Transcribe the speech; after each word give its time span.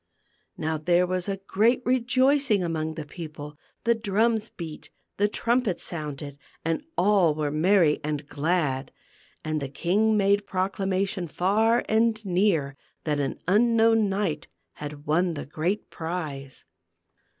Now 0.57 0.79
there 0.79 1.05
was 1.05 1.29
great 1.45 1.83
rejoicing 1.85 2.63
among 2.63 2.95
the 2.95 3.05
peo 3.05 3.27
ple; 3.27 3.57
the 3.83 3.93
drums 3.93 4.49
beat, 4.49 4.89
the 5.17 5.27
trumpets 5.27 5.83
sounded, 5.83 6.39
and 6.65 6.83
all 6.97 7.35
were 7.35 7.51
merry 7.51 7.99
and 8.03 8.25
glad. 8.27 8.91
And 9.45 9.61
the 9.61 9.69
king 9.69 10.17
made 10.17 10.47
proclamation 10.47 11.27
far 11.27 11.85
and 11.87 12.25
near 12.25 12.77
that 13.03 13.19
an 13.19 13.37
unknown 13.47 14.09
knight 14.09 14.47
had 14.73 15.05
won 15.05 15.35
the 15.35 15.45
great 15.45 15.91
prize. 15.91 16.65